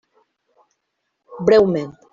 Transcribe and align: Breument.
Breument. 1.47 1.91